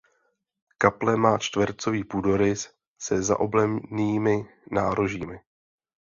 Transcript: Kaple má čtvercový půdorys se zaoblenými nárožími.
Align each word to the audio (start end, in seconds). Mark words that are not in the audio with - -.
Kaple 0.77 1.17
má 1.17 1.37
čtvercový 1.37 2.03
půdorys 2.03 2.69
se 2.99 3.23
zaoblenými 3.23 4.49
nárožími. 4.71 5.39